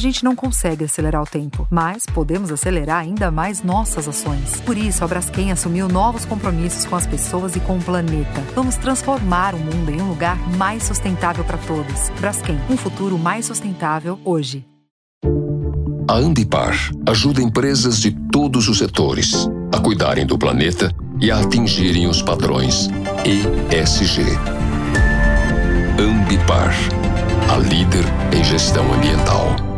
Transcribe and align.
A 0.00 0.02
gente 0.02 0.24
não 0.24 0.34
consegue 0.34 0.86
acelerar 0.86 1.22
o 1.22 1.26
tempo, 1.26 1.68
mas 1.70 2.06
podemos 2.06 2.50
acelerar 2.50 3.02
ainda 3.02 3.30
mais 3.30 3.62
nossas 3.62 4.08
ações. 4.08 4.58
Por 4.62 4.78
isso, 4.78 5.04
a 5.04 5.06
Braskem 5.06 5.52
assumiu 5.52 5.88
novos 5.88 6.24
compromissos 6.24 6.86
com 6.86 6.96
as 6.96 7.06
pessoas 7.06 7.54
e 7.54 7.60
com 7.60 7.76
o 7.76 7.82
planeta. 7.82 8.40
Vamos 8.54 8.76
transformar 8.76 9.54
o 9.54 9.58
mundo 9.58 9.90
em 9.90 10.00
um 10.00 10.08
lugar 10.08 10.38
mais 10.56 10.84
sustentável 10.84 11.44
para 11.44 11.58
todos. 11.58 12.08
Braskem, 12.18 12.58
um 12.70 12.78
futuro 12.78 13.18
mais 13.18 13.44
sustentável 13.44 14.18
hoje. 14.24 14.64
A 16.08 16.14
Ambipar 16.14 16.74
ajuda 17.06 17.42
empresas 17.42 18.00
de 18.00 18.10
todos 18.32 18.70
os 18.70 18.78
setores 18.78 19.50
a 19.70 19.80
cuidarem 19.80 20.24
do 20.24 20.38
planeta 20.38 20.90
e 21.20 21.30
a 21.30 21.40
atingirem 21.40 22.06
os 22.06 22.22
padrões 22.22 22.88
ESG. 23.70 24.22
Ambipar, 25.98 26.72
a 27.50 27.58
líder 27.58 28.06
em 28.34 28.42
gestão 28.42 28.90
ambiental. 28.94 29.69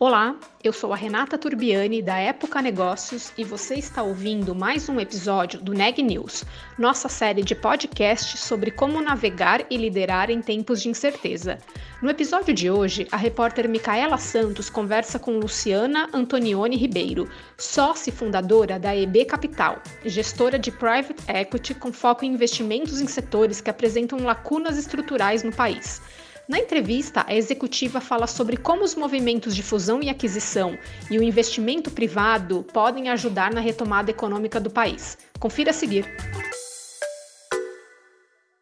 Olá, 0.00 0.36
eu 0.62 0.72
sou 0.72 0.92
a 0.92 0.96
Renata 0.96 1.36
Turbiani 1.36 2.00
da 2.00 2.16
Época 2.16 2.62
Negócios 2.62 3.32
e 3.36 3.42
você 3.42 3.74
está 3.74 4.00
ouvindo 4.00 4.54
mais 4.54 4.88
um 4.88 5.00
episódio 5.00 5.60
do 5.60 5.74
Neg 5.74 6.00
News, 6.00 6.44
nossa 6.78 7.08
série 7.08 7.42
de 7.42 7.56
podcasts 7.56 8.38
sobre 8.38 8.70
como 8.70 9.00
navegar 9.00 9.66
e 9.68 9.76
liderar 9.76 10.30
em 10.30 10.40
tempos 10.40 10.80
de 10.80 10.88
incerteza. 10.88 11.58
No 12.00 12.08
episódio 12.08 12.54
de 12.54 12.70
hoje, 12.70 13.08
a 13.10 13.16
repórter 13.16 13.68
Micaela 13.68 14.18
Santos 14.18 14.70
conversa 14.70 15.18
com 15.18 15.36
Luciana 15.36 16.08
Antonioni 16.12 16.76
Ribeiro, 16.76 17.28
sócia 17.56 18.12
fundadora 18.12 18.78
da 18.78 18.94
EB 18.94 19.24
Capital, 19.24 19.82
gestora 20.04 20.60
de 20.60 20.70
private 20.70 21.24
equity 21.26 21.74
com 21.74 21.92
foco 21.92 22.24
em 22.24 22.34
investimentos 22.34 23.00
em 23.00 23.08
setores 23.08 23.60
que 23.60 23.68
apresentam 23.68 24.20
lacunas 24.20 24.78
estruturais 24.78 25.42
no 25.42 25.50
país. 25.50 26.00
Na 26.48 26.58
entrevista, 26.58 27.26
a 27.26 27.34
executiva 27.34 28.00
fala 28.00 28.26
sobre 28.26 28.56
como 28.56 28.82
os 28.82 28.94
movimentos 28.94 29.54
de 29.54 29.62
fusão 29.62 30.02
e 30.02 30.08
aquisição 30.08 30.78
e 31.10 31.18
o 31.18 31.22
investimento 31.22 31.90
privado 31.90 32.64
podem 32.72 33.10
ajudar 33.10 33.52
na 33.52 33.60
retomada 33.60 34.10
econômica 34.10 34.58
do 34.58 34.70
país. 34.70 35.18
Confira 35.38 35.72
a 35.72 35.74
seguir. 35.74 36.06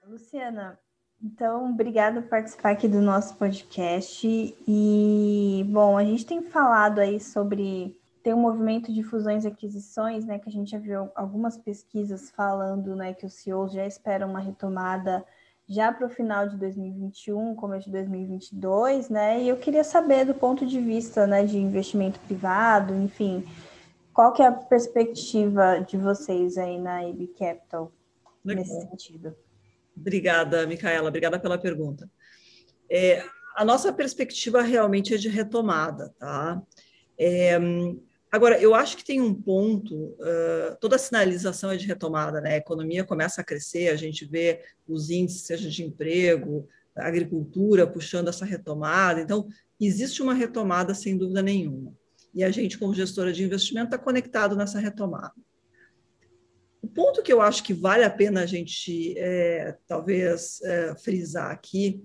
Luciana, 0.05 0.77
então, 1.23 1.71
obrigada 1.71 2.21
por 2.23 2.29
participar 2.29 2.71
aqui 2.71 2.89
do 2.89 3.01
nosso 3.01 3.37
podcast. 3.37 4.27
E, 4.67 5.65
bom, 5.69 5.97
a 5.97 6.03
gente 6.03 6.27
tem 6.27 6.43
falado 6.43 6.99
aí 6.99 7.21
sobre. 7.21 7.97
Tem 8.21 8.35
um 8.35 8.41
movimento 8.41 8.93
de 8.93 9.05
fusões 9.05 9.45
e 9.45 9.49
aquisições, 9.49 10.25
né? 10.25 10.41
Que 10.41 10.49
a 10.49 10.53
gente 10.53 10.73
já 10.73 10.79
viu 10.79 11.09
algumas 11.15 11.57
pesquisas 11.57 12.33
falando, 12.33 12.97
né? 12.97 13.15
Que 13.15 13.27
os 13.27 13.35
CEOs 13.35 13.73
já 13.73 13.87
esperam 13.87 14.29
uma 14.29 14.41
retomada 14.41 15.25
já 15.69 15.93
para 15.93 16.07
o 16.07 16.11
final 16.11 16.49
de 16.49 16.57
2021, 16.57 17.55
começo 17.57 17.87
de 17.87 17.93
2022, 17.93 19.09
né? 19.09 19.43
E 19.43 19.49
eu 19.49 19.57
queria 19.57 19.83
saber 19.83 20.25
do 20.25 20.35
ponto 20.35 20.65
de 20.65 20.81
vista, 20.81 21.27
né, 21.27 21.45
de 21.45 21.59
investimento 21.59 22.21
privado, 22.21 22.95
enfim, 22.95 23.45
qual 24.13 24.33
que 24.33 24.43
é 24.43 24.47
a 24.47 24.53
perspectiva 24.53 25.81
de 25.81 25.97
vocês 25.97 26.57
aí 26.57 26.79
na 26.79 27.05
IB 27.05 27.29
Capital 27.39 27.93
Legal. 28.45 28.65
nesse 28.65 28.89
sentido? 28.89 29.37
Obrigada, 29.97 30.67
Micaela, 30.67 31.09
obrigada 31.09 31.39
pela 31.39 31.59
pergunta. 31.59 32.09
É, 32.89 33.25
a 33.57 33.65
nossa 33.65 33.93
perspectiva 33.93 34.63
realmente 34.63 35.15
é 35.15 35.17
de 35.17 35.29
retomada, 35.29 36.15
tá? 36.19 36.63
É, 37.19 37.59
Agora, 38.31 38.61
eu 38.61 38.75
acho 38.75 38.97
que 38.97 39.05
tem 39.05 39.21
um 39.21 39.33
ponto, 39.33 39.95
uh, 39.95 40.77
toda 40.81 40.99
sinalização 40.99 41.71
é 41.71 41.77
de 41.77 41.87
retomada, 41.87 42.41
né? 42.41 42.55
A 42.55 42.59
economia 42.59 43.05
começa 43.05 43.41
a 43.41 43.45
crescer, 43.45 43.89
a 43.89 43.97
gente 43.97 44.25
vê 44.25 44.63
os 44.87 45.11
índices, 45.11 45.43
seja 45.43 45.71
de 45.71 45.85
emprego, 45.85 46.69
agricultura 46.97 47.87
puxando 47.87 48.29
essa 48.29 48.45
retomada. 48.45 49.21
Então, 49.21 49.47
existe 49.81 50.23
uma 50.23 50.35
retomada 50.35 50.95
sem 50.95 51.17
dúvida 51.17 51.43
nenhuma. 51.43 51.95
E 52.35 52.43
a 52.43 52.51
gente, 52.51 52.79
como 52.79 52.95
gestora 52.95 53.33
de 53.33 53.45
investimento, 53.45 53.87
está 53.87 53.99
conectado 53.99 54.57
nessa 54.57 54.79
retomada. 54.79 55.35
O 56.83 56.89
ponto 56.89 57.23
que 57.23 57.33
eu 57.33 57.41
acho 57.41 57.63
que 57.63 57.75
vale 57.75 58.05
a 58.05 58.11
pena 58.11 58.43
a 58.43 58.47
gente, 58.47 59.19
é, 59.19 59.77
talvez, 59.87 60.61
é, 60.63 60.95
frisar 60.97 61.51
aqui, 61.51 62.03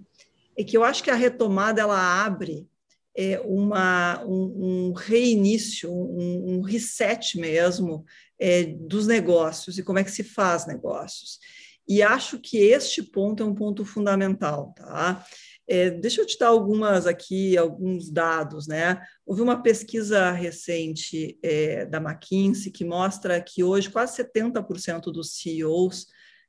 é 0.58 0.64
que 0.64 0.76
eu 0.76 0.84
acho 0.84 1.04
que 1.04 1.12
a 1.12 1.16
retomada 1.16 1.82
ela 1.82 2.24
abre 2.26 2.68
é, 3.16 3.40
uma, 3.42 4.24
um, 4.26 4.90
um 4.90 4.94
reinício, 4.94 5.92
um, 5.92 6.56
um, 6.56 6.62
reset 6.62 7.38
mesmo 7.38 8.06
é, 8.40 8.64
dos 8.64 9.08
negócios 9.08 9.78
e 9.78 9.84
como 9.84 10.00
é 10.00 10.04
que 10.04 10.12
se 10.12 10.24
faz 10.24 10.66
negócios. 10.66 11.40
E 11.88 12.02
acho 12.02 12.40
que 12.40 12.58
este 12.58 13.04
ponto 13.04 13.44
é 13.44 13.46
um 13.46 13.56
ponto 13.56 13.84
fundamental, 13.84 14.74
tá? 14.76 15.26
É, 15.68 15.90
deixa 15.90 16.22
eu 16.22 16.26
te 16.26 16.38
dar 16.38 16.48
algumas 16.48 17.08
aqui, 17.08 17.58
alguns 17.58 18.10
dados, 18.12 18.68
né? 18.68 19.02
Houve 19.26 19.42
uma 19.42 19.62
pesquisa 19.62 20.32
recente 20.32 21.38
é, 21.42 21.86
da 21.86 21.98
McKinsey 21.98 22.72
que 22.72 22.84
mostra 22.84 23.42
que 23.42 23.64
hoje 23.64 23.90
quase 23.90 24.22
70% 24.22 25.12
dos 25.12 25.36
CEOs 25.36 26.08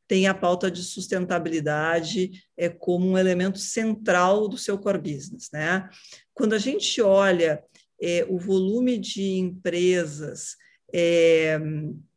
têm 0.09 0.27
a 0.27 0.35
pauta 0.35 0.71
de 0.71 0.83
sustentabilidade 0.83 2.45
é, 2.57 2.69
como 2.69 3.07
um 3.07 3.17
elemento 3.17 3.59
central 3.59 4.49
do 4.49 4.59
seu 4.59 4.79
core 4.79 4.99
business, 4.99 5.49
né? 5.53 5.89
Quando 6.35 6.55
a 6.55 6.59
gente 6.59 7.01
olha 7.01 7.63
é, 8.01 8.27
o 8.29 8.39
volume 8.39 8.99
de 8.99 9.39
empresas, 9.39 10.57
é, 10.93 11.59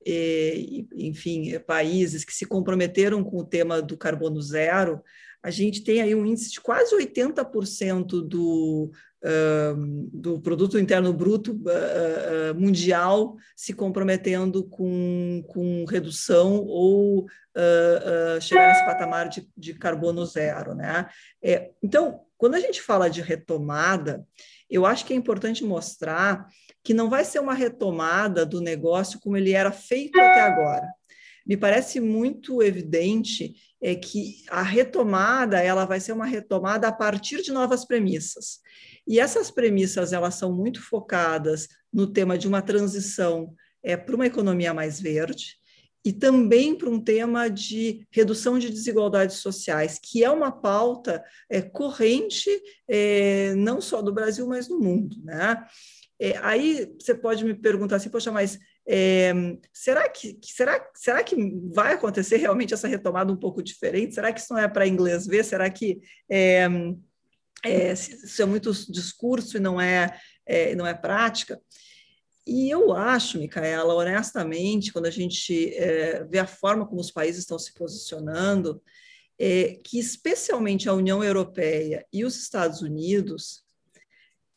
é, 0.06 0.56
enfim, 0.96 1.58
países 1.60 2.24
que 2.24 2.34
se 2.34 2.46
comprometeram 2.46 3.24
com 3.24 3.38
o 3.38 3.46
tema 3.46 3.82
do 3.82 3.98
carbono 3.98 4.42
zero, 4.42 5.02
a 5.46 5.52
gente 5.52 5.84
tem 5.84 6.02
aí 6.02 6.16
um 6.16 6.26
índice 6.26 6.52
de 6.52 6.60
quase 6.60 6.96
80% 6.96 8.28
do, 8.28 8.92
uh, 9.24 10.10
do 10.12 10.42
produto 10.42 10.80
interno 10.80 11.14
bruto 11.14 11.54
uh, 11.54 12.60
mundial 12.60 13.36
se 13.56 13.72
comprometendo 13.72 14.64
com, 14.64 15.44
com 15.48 15.86
redução 15.86 16.66
ou 16.66 17.26
uh, 17.26 18.42
chegar 18.42 18.70
nesse 18.70 18.86
patamar 18.86 19.30
de, 19.30 19.48
de 19.56 19.76
carbono 19.76 20.26
zero. 20.26 20.74
Né? 20.74 21.08
É, 21.44 21.70
então, 21.84 22.25
quando 22.38 22.56
a 22.56 22.60
gente 22.60 22.82
fala 22.82 23.10
de 23.10 23.22
retomada, 23.22 24.26
eu 24.70 24.86
acho 24.86 25.06
que 25.06 25.14
é 25.14 25.16
importante 25.16 25.64
mostrar 25.64 26.48
que 26.84 26.94
não 26.94 27.10
vai 27.10 27.24
ser 27.26 27.40
uma 27.40 27.54
retomada 27.54 28.46
do 28.46 28.62
negócio 28.62 29.20
como 29.20 29.38
ele 29.38 29.52
era 29.52 29.72
feito 29.72 30.20
até 30.20 30.42
agora. 30.42 30.88
Me 31.46 31.56
parece 31.56 32.00
muito 32.00 32.62
evidente 32.64 33.56
é 33.82 33.94
que 33.94 34.44
a 34.50 34.64
retomada 34.64 35.62
ela 35.62 35.86
vai 35.86 36.00
ser 36.00 36.12
uma 36.12 36.26
retomada 36.26 36.88
a 36.88 36.92
partir 36.92 37.44
de 37.44 37.52
novas 37.52 37.86
premissas. 37.86 38.60
E 39.08 39.20
essas 39.20 39.52
premissas 39.52 40.12
elas 40.12 40.36
são 40.36 40.52
muito 40.52 40.82
focadas 40.82 41.68
no 41.94 42.08
tema 42.08 42.38
de 42.38 42.48
uma 42.48 42.64
transição 42.64 43.54
é, 43.84 43.96
para 43.96 44.16
uma 44.16 44.26
economia 44.26 44.74
mais 44.74 45.00
verde, 45.00 45.58
e 46.06 46.14
também 46.14 46.76
para 46.76 46.88
um 46.88 47.00
tema 47.00 47.50
de 47.50 48.06
redução 48.12 48.60
de 48.60 48.70
desigualdades 48.70 49.38
sociais, 49.38 50.00
que 50.00 50.24
é 50.24 50.30
uma 50.30 50.52
pauta 50.52 51.24
é, 51.50 51.64
corrente 51.64 52.50
é, 52.88 53.56
não 53.56 53.82
só 53.82 54.04
do 54.04 54.14
Brasil, 54.14 54.46
mas 54.46 54.70
no 54.70 54.80
mundo. 54.80 55.18
Né? 55.24 55.66
É, 56.20 56.38
aí 56.38 56.94
você 57.00 57.16
pode 57.16 57.44
me 57.44 57.56
perguntar 57.56 57.96
assim, 57.96 58.10
poxa, 58.10 58.32
mas 58.32 58.60
é, 58.88 59.34
será, 59.74 60.08
que, 60.08 60.38
será, 60.44 60.88
será 60.94 61.24
que 61.24 61.36
vai 61.74 61.94
acontecer 61.94 62.38
realmente 62.38 62.76
essa 62.76 62.88
retomada 62.88 63.34
um 63.34 63.38
pouco 63.38 63.64
diferente? 63.64 64.14
Será 64.14 64.32
que 64.32 64.40
isso 64.40 64.54
não 64.54 64.60
é 64.60 64.68
para 64.68 64.88
inglês 64.88 65.26
ver? 65.26 65.44
Será 65.44 65.68
que 65.72 66.02
é, 66.30 66.68
é, 67.64 67.94
isso 67.94 68.40
é 68.44 68.46
muito 68.46 68.72
discurso 68.92 69.58
e 69.58 69.60
não 69.60 69.82
é, 69.82 70.16
é, 70.46 70.76
não 70.76 70.86
é 70.86 70.94
prática? 70.94 71.60
E 72.46 72.70
eu 72.70 72.94
acho, 72.94 73.40
Micaela, 73.40 73.94
honestamente, 73.94 74.94
quando 74.94 75.08
a 75.08 75.12
gente 75.12 75.74
é, 75.76 76.24
vê 76.26 76.38
a 76.38 76.46
forma 76.46 76.86
como 76.86 77.02
os 77.02 77.12
países 77.12 77.42
estão 77.42 77.58
se 77.58 77.74
posicionando, 77.74 78.82
é, 79.40 79.80
que 79.84 79.98
especialmente 80.00 80.88
a 80.88 80.94
União 80.94 81.24
Europeia 81.24 82.06
e 82.14 82.24
os 82.24 82.38
Estados 82.38 82.82
Unidos 82.82 83.64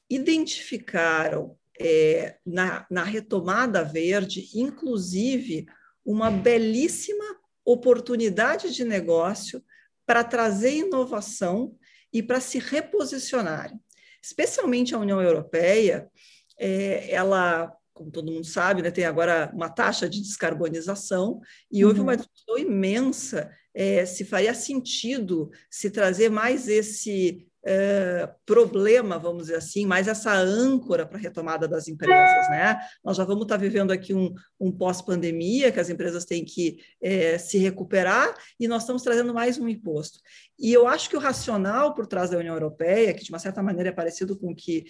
identificaram 0.08 1.56
é, 1.80 2.36
na, 2.44 2.86
na 2.90 3.04
retomada 3.04 3.82
verde, 3.84 4.48
inclusive, 4.54 5.66
uma 6.04 6.30
belíssima 6.30 7.24
oportunidade 7.64 8.72
de 8.72 8.84
negócio 8.84 9.62
para 10.06 10.24
trazer 10.24 10.74
inovação 10.74 11.76
e 12.12 12.22
para 12.22 12.40
se 12.40 12.58
reposicionarem. 12.58 13.78
Especialmente 14.22 14.94
a 14.94 14.98
União 14.98 15.20
Europeia, 15.20 16.10
é, 16.58 17.10
ela, 17.10 17.72
como 17.98 18.12
todo 18.12 18.30
mundo 18.30 18.46
sabe, 18.46 18.80
né, 18.80 18.92
tem 18.92 19.04
agora 19.04 19.50
uma 19.52 19.68
taxa 19.68 20.08
de 20.08 20.22
descarbonização 20.22 21.40
e 21.70 21.84
houve 21.84 22.00
uma 22.00 22.12
uhum. 22.12 22.18
discussão 22.18 22.56
imensa 22.56 23.50
é, 23.74 24.06
se 24.06 24.24
faria 24.24 24.54
sentido 24.54 25.50
se 25.68 25.90
trazer 25.90 26.30
mais 26.30 26.68
esse 26.68 27.47
é, 27.70 28.30
problema, 28.46 29.18
vamos 29.18 29.42
dizer 29.42 29.56
assim, 29.56 29.84
mais 29.84 30.08
essa 30.08 30.32
âncora 30.32 31.04
para 31.04 31.18
a 31.18 31.20
retomada 31.20 31.68
das 31.68 31.86
empresas. 31.86 32.48
Né? 32.48 32.78
Nós 33.04 33.14
já 33.14 33.24
vamos 33.24 33.42
estar 33.42 33.56
tá 33.56 33.60
vivendo 33.60 33.90
aqui 33.90 34.14
um, 34.14 34.32
um 34.58 34.72
pós-pandemia, 34.72 35.70
que 35.70 35.78
as 35.78 35.90
empresas 35.90 36.24
têm 36.24 36.46
que 36.46 36.78
é, 37.02 37.36
se 37.36 37.58
recuperar, 37.58 38.34
e 38.58 38.66
nós 38.66 38.82
estamos 38.84 39.02
trazendo 39.02 39.34
mais 39.34 39.58
um 39.58 39.68
imposto. 39.68 40.18
E 40.58 40.72
eu 40.72 40.88
acho 40.88 41.10
que 41.10 41.16
o 41.16 41.20
racional 41.20 41.94
por 41.94 42.06
trás 42.06 42.30
da 42.30 42.38
União 42.38 42.54
Europeia, 42.54 43.12
que 43.12 43.22
de 43.22 43.30
uma 43.30 43.38
certa 43.38 43.62
maneira 43.62 43.90
é 43.90 43.92
parecido 43.92 44.36
com 44.38 44.52
o 44.52 44.56
que 44.56 44.86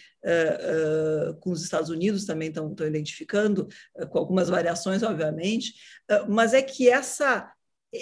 com 1.40 1.50
os 1.50 1.62
Estados 1.62 1.90
Unidos 1.90 2.24
também 2.24 2.48
estão, 2.48 2.74
identificando, 2.86 3.68
com 4.10 4.18
algumas 4.18 4.48
variações, 4.48 5.02
obviamente, 5.02 5.74
mas 6.28 6.54
é 6.54 6.62
que 6.62 6.88
essa 6.88 7.50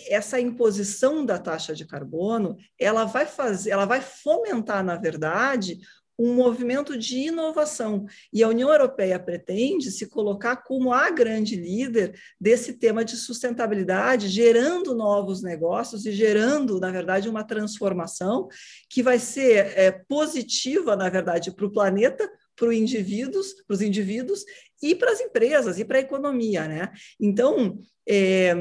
essa 0.09 0.41
imposição 0.41 1.25
da 1.25 1.39
taxa 1.39 1.75
de 1.75 1.87
carbono, 1.87 2.57
ela 2.79 3.05
vai 3.05 3.27
fazer, 3.27 3.71
ela 3.71 3.85
vai 3.85 4.01
fomentar, 4.01 4.85
na 4.85 4.97
verdade, 4.97 5.79
um 6.19 6.35
movimento 6.35 6.97
de 6.99 7.19
inovação. 7.19 8.07
E 8.33 8.43
a 8.43 8.49
União 8.49 8.71
Europeia 8.71 9.19
pretende 9.19 9.91
se 9.91 10.07
colocar 10.07 10.57
como 10.57 10.93
a 10.93 11.11
grande 11.11 11.57
líder 11.57 12.19
desse 12.41 12.75
tema 12.75 13.05
de 13.05 13.17
sustentabilidade, 13.17 14.29
gerando 14.29 14.95
novos 14.95 15.43
negócios 15.43 16.07
e 16.07 16.13
gerando, 16.13 16.81
na 16.81 16.91
verdade, 16.91 17.29
uma 17.29 17.45
transformação 17.45 18.49
que 18.89 19.03
vai 19.03 19.19
ser 19.19 19.79
é, 19.79 19.91
positiva, 19.91 20.97
na 20.97 21.09
verdade, 21.09 21.51
para 21.51 21.67
o 21.67 21.73
planeta, 21.73 22.29
para 22.57 22.69
os 22.69 22.75
indivíduos, 22.75 23.53
para 23.67 23.75
os 23.75 23.83
indivíduos 23.83 24.45
e 24.83 24.95
para 24.95 25.13
as 25.13 25.21
empresas 25.21 25.79
e 25.79 25.85
para 25.85 25.99
a 25.99 26.01
economia, 26.01 26.67
né? 26.67 26.93
Então, 27.21 27.79
é, 28.09 28.53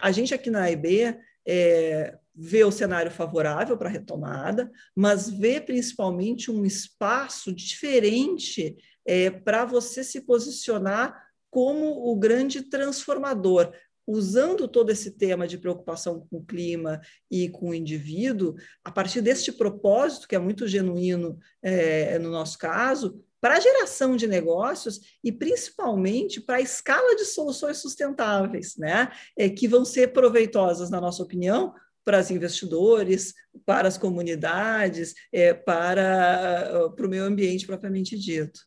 a 0.00 0.12
gente 0.12 0.34
aqui 0.34 0.50
na 0.50 0.62
AIB 0.62 1.16
é, 1.46 2.18
vê 2.34 2.62
o 2.62 2.70
cenário 2.70 3.10
favorável 3.10 3.76
para 3.76 3.88
a 3.88 3.92
retomada, 3.92 4.70
mas 4.94 5.28
vê 5.28 5.60
principalmente 5.60 6.50
um 6.50 6.64
espaço 6.64 7.52
diferente 7.52 8.76
é, 9.04 9.30
para 9.30 9.64
você 9.64 10.04
se 10.04 10.20
posicionar 10.20 11.26
como 11.50 12.10
o 12.10 12.14
grande 12.14 12.62
transformador, 12.62 13.72
usando 14.06 14.68
todo 14.68 14.90
esse 14.90 15.10
tema 15.12 15.46
de 15.46 15.58
preocupação 15.58 16.26
com 16.30 16.38
o 16.38 16.44
clima 16.44 17.00
e 17.30 17.48
com 17.48 17.70
o 17.70 17.74
indivíduo, 17.74 18.54
a 18.84 18.90
partir 18.90 19.20
deste 19.20 19.50
propósito, 19.50 20.28
que 20.28 20.36
é 20.36 20.38
muito 20.38 20.68
genuíno 20.68 21.38
é, 21.62 22.18
no 22.18 22.30
nosso 22.30 22.56
caso, 22.58 23.22
para 23.40 23.56
a 23.56 23.60
geração 23.60 24.16
de 24.16 24.26
negócios 24.26 25.00
e 25.22 25.30
principalmente 25.30 26.40
para 26.40 26.56
a 26.56 26.60
escala 26.60 27.14
de 27.14 27.24
soluções 27.24 27.78
sustentáveis, 27.78 28.76
né? 28.76 29.10
É, 29.36 29.48
que 29.48 29.68
vão 29.68 29.84
ser 29.84 30.12
proveitosas, 30.12 30.90
na 30.90 31.00
nossa 31.00 31.22
opinião, 31.22 31.74
para 32.04 32.20
os 32.20 32.30
investidores, 32.30 33.34
para 33.66 33.86
as 33.86 33.98
comunidades, 33.98 35.14
é, 35.32 35.52
para, 35.52 36.90
para 36.96 37.06
o 37.06 37.08
meio 37.08 37.24
ambiente 37.24 37.66
propriamente 37.66 38.18
dito. 38.18 38.60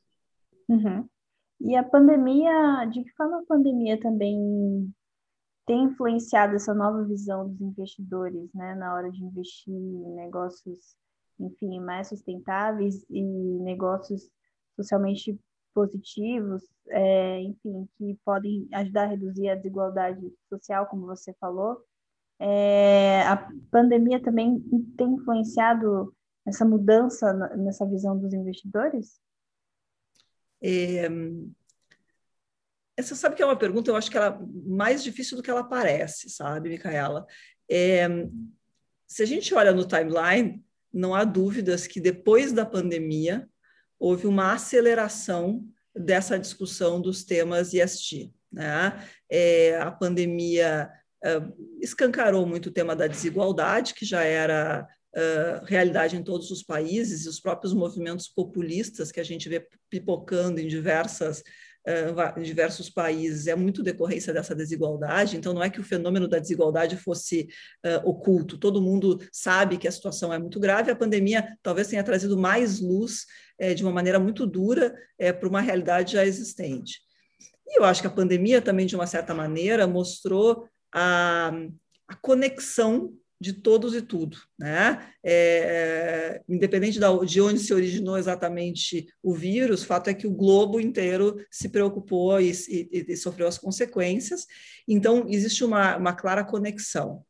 Uhum. 0.70 1.08
E 1.60 1.76
a 1.76 1.84
pandemia, 1.84 2.86
de 2.92 3.04
que 3.04 3.12
forma 3.12 3.40
a 3.40 3.46
pandemia 3.46 4.00
também 4.00 4.94
tem 5.66 5.84
influenciado 5.84 6.56
essa 6.56 6.74
nova 6.74 7.04
visão 7.04 7.48
dos 7.48 7.62
investidores, 7.62 8.50
né, 8.54 8.76
na 8.76 8.94
hora 8.94 9.12
de 9.12 9.24
investir 9.24 9.74
em 9.74 10.16
negócios, 10.16 10.96
enfim, 11.40 11.80
mais 11.80 12.10
sustentáveis 12.10 13.06
e 13.10 13.22
negócios 13.24 14.30
socialmente 14.76 15.40
positivos, 15.74 16.64
é, 16.90 17.42
enfim, 17.42 17.88
que 17.98 18.18
podem 18.26 18.68
ajudar 18.74 19.04
a 19.04 19.08
reduzir 19.08 19.50
a 19.50 19.56
desigualdade 19.56 20.22
social, 20.50 20.86
como 20.88 21.06
você 21.06 21.34
falou. 21.40 21.84
É, 22.40 23.22
a 23.24 23.50
pandemia 23.72 24.22
também 24.22 24.60
tem 24.98 25.08
influenciado 25.14 26.14
essa 26.46 26.66
mudança 26.66 27.32
nessa 27.56 27.86
visão 27.86 28.18
dos 28.18 28.34
investidores? 28.34 29.20
É, 30.62 31.08
essa 32.98 33.16
sabe 33.16 33.36
que 33.36 33.42
é 33.42 33.46
uma 33.46 33.58
pergunta, 33.58 33.90
eu 33.90 33.96
acho 33.96 34.10
que 34.10 34.18
ela 34.18 34.40
mais 34.66 35.04
difícil 35.04 35.38
do 35.38 35.44
que 35.44 35.50
ela 35.50 35.64
parece, 35.64 36.30
sabe, 36.30 36.70
Micaela? 36.70 37.26
É, 37.70 38.08
se 39.08 39.24
a 39.24 39.26
gente 39.26 39.54
olha 39.54 39.72
no 39.72 39.88
timeline, 39.88 40.64
não 40.94 41.14
há 41.16 41.24
dúvidas 41.24 41.88
que 41.88 42.00
depois 42.00 42.52
da 42.52 42.66
pandemia, 42.66 43.50
houve 44.02 44.26
uma 44.26 44.54
aceleração 44.54 45.64
dessa 45.96 46.40
discussão 46.40 47.00
dos 47.00 47.24
temas 47.24 47.72
ESG. 47.72 48.34
Né? 48.52 49.08
É, 49.30 49.78
a 49.78 49.92
pandemia 49.92 50.90
uh, 51.24 51.80
escancarou 51.80 52.48
muito 52.48 52.70
o 52.70 52.72
tema 52.72 52.96
da 52.96 53.06
desigualdade, 53.06 53.94
que 53.94 54.04
já 54.04 54.24
era 54.24 54.88
uh, 55.16 55.66
realidade 55.66 56.18
em 56.18 56.24
todos 56.24 56.50
os 56.50 56.64
países, 56.64 57.26
e 57.26 57.30
os 57.30 57.40
próprios 57.40 57.76
movimentos 57.76 58.28
populistas 58.28 59.12
que 59.12 59.20
a 59.20 59.24
gente 59.24 59.48
vê 59.48 59.68
pipocando 59.88 60.60
em 60.60 60.68
diversas 60.68 61.44
em 62.38 62.42
diversos 62.44 62.90
países 62.90 63.48
é 63.48 63.56
muito 63.56 63.82
decorrência 63.82 64.32
dessa 64.32 64.54
desigualdade, 64.54 65.36
então 65.36 65.54
não 65.54 65.64
é 65.64 65.70
que 65.70 65.80
o 65.80 65.84
fenômeno 65.84 66.28
da 66.28 66.38
desigualdade 66.38 66.96
fosse 66.96 67.48
uh, 67.86 68.08
oculto, 68.08 68.58
todo 68.58 68.82
mundo 68.82 69.20
sabe 69.32 69.78
que 69.78 69.88
a 69.88 69.92
situação 69.92 70.32
é 70.32 70.38
muito 70.38 70.60
grave, 70.60 70.92
a 70.92 70.96
pandemia 70.96 71.58
talvez 71.64 71.88
tenha 71.88 72.04
trazido 72.04 72.38
mais 72.38 72.80
luz 72.80 73.26
é, 73.58 73.74
de 73.74 73.84
uma 73.84 73.92
maneira 73.92 74.20
muito 74.20 74.46
dura 74.46 74.94
para 75.40 75.48
uma 75.48 75.62
realidade 75.62 76.14
já 76.14 76.26
existente. 76.26 77.00
E 77.68 77.80
eu 77.80 77.86
acho 77.86 78.02
que 78.02 78.08
a 78.08 78.12
pandemia 78.12 78.62
também, 78.62 78.86
de 78.86 78.96
uma 78.96 79.08
certa 79.08 79.34
maneira, 79.34 79.88
mostrou 79.88 80.68
a, 80.94 81.52
a 82.08 82.16
conexão 82.16 83.14
de 83.42 83.54
todos 83.54 83.96
e 83.96 84.04
tudo, 84.04 84.38
né? 84.58 85.12
É, 85.26 86.40
independente 86.48 87.00
de 87.26 87.42
onde 87.42 87.60
se 87.60 87.74
originou 87.74 88.16
exatamente 88.16 89.08
o 89.24 89.34
vírus, 89.34 89.82
o 89.82 89.88
fato 89.88 90.12
é 90.12 90.14
que 90.14 90.28
o 90.28 90.32
globo 90.32 90.80
inteiro 90.80 91.44
se 91.50 91.68
preocupou 91.68 92.40
e, 92.40 92.52
e, 92.52 93.06
e 93.10 93.18
sofreu 93.18 93.48
as 93.48 93.58
consequências. 93.58 94.46
Então, 94.88 95.26
existe 95.28 95.64
uma, 95.64 95.98
uma 95.98 96.14
clara 96.14 96.44
conexão. 96.44 97.26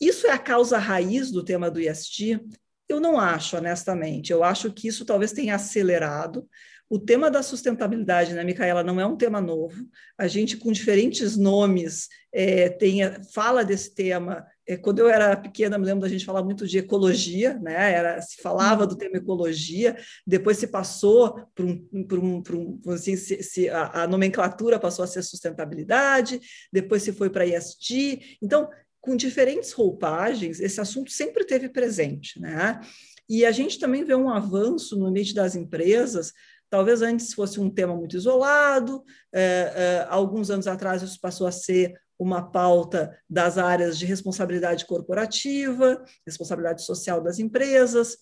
Isso 0.00 0.28
é 0.28 0.30
a 0.30 0.38
causa 0.38 0.78
raiz 0.78 1.32
do 1.32 1.44
tema 1.44 1.68
do 1.68 1.80
IST? 1.80 2.40
Eu 2.88 3.00
não 3.00 3.18
acho, 3.18 3.56
honestamente. 3.56 4.30
Eu 4.30 4.44
acho 4.44 4.72
que 4.72 4.86
isso 4.86 5.04
talvez 5.04 5.32
tenha 5.32 5.56
acelerado. 5.56 6.48
O 6.88 6.98
tema 6.98 7.28
da 7.28 7.42
sustentabilidade, 7.42 8.34
né, 8.34 8.44
Micaela, 8.44 8.84
não 8.84 9.00
é 9.00 9.06
um 9.06 9.16
tema 9.16 9.40
novo. 9.40 9.84
A 10.16 10.28
gente, 10.28 10.56
com 10.56 10.70
diferentes 10.70 11.36
nomes, 11.36 12.08
é, 12.32 12.68
tem, 12.68 13.00
fala 13.32 13.64
desse 13.64 13.92
tema 13.92 14.46
é, 14.46 14.53
quando 14.82 15.00
eu 15.00 15.08
era 15.08 15.36
pequena, 15.36 15.78
me 15.78 15.84
lembro 15.84 16.00
da 16.00 16.08
gente 16.08 16.24
falar 16.24 16.42
muito 16.42 16.66
de 16.66 16.78
ecologia, 16.78 17.58
né? 17.58 17.92
Era, 17.92 18.20
se 18.22 18.40
falava 18.40 18.86
do 18.86 18.96
tema 18.96 19.18
ecologia, 19.18 19.96
depois 20.26 20.56
se 20.56 20.66
passou 20.66 21.46
por 21.54 21.64
um, 21.64 22.04
por 22.06 22.18
um, 22.18 22.42
por 22.42 22.54
um 22.56 22.80
assim, 22.88 23.16
se, 23.16 23.42
se 23.42 23.68
a, 23.68 24.04
a, 24.04 24.06
nomenclatura 24.06 24.78
passou 24.78 25.04
a 25.04 25.08
ser 25.08 25.22
sustentabilidade, 25.22 26.40
depois 26.72 27.02
se 27.02 27.12
foi 27.12 27.28
para 27.28 27.46
ESG. 27.46 28.38
Então, 28.40 28.68
com 29.00 29.14
diferentes 29.16 29.72
roupagens, 29.72 30.60
esse 30.60 30.80
assunto 30.80 31.10
sempre 31.10 31.44
teve 31.44 31.68
presente, 31.68 32.40
né? 32.40 32.80
E 33.28 33.44
a 33.44 33.52
gente 33.52 33.78
também 33.78 34.04
vê 34.04 34.14
um 34.14 34.30
avanço 34.30 34.98
no 34.98 35.06
ambiente 35.06 35.34
das 35.34 35.54
empresas. 35.54 36.32
Talvez 36.70 37.02
antes 37.02 37.32
fosse 37.32 37.60
um 37.60 37.70
tema 37.70 37.94
muito 37.94 38.16
isolado, 38.16 39.04
é, 39.32 39.40
é, 39.40 40.06
alguns 40.08 40.50
anos 40.50 40.66
atrás 40.66 41.02
isso 41.02 41.20
passou 41.20 41.46
a 41.46 41.52
ser 41.52 41.94
uma 42.18 42.50
pauta 42.50 43.18
das 43.28 43.58
áreas 43.58 43.98
de 43.98 44.06
responsabilidade 44.06 44.86
corporativa, 44.86 46.04
responsabilidade 46.26 46.84
social 46.84 47.20
das 47.20 47.38
empresas, 47.38 48.16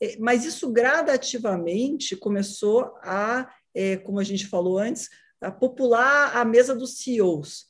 é, 0.00 0.16
mas 0.18 0.44
isso 0.44 0.72
gradativamente 0.72 2.16
começou 2.16 2.94
a, 3.02 3.48
é, 3.74 3.96
como 3.96 4.18
a 4.18 4.24
gente 4.24 4.46
falou 4.46 4.78
antes, 4.78 5.08
a 5.40 5.50
popular 5.50 6.36
a 6.36 6.44
mesa 6.44 6.74
dos 6.74 6.98
CEOs. 6.98 7.66